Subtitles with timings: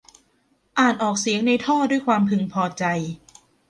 [0.79, 2.83] อ่านออกเสียงในท่อด้วยความพึงพอใจ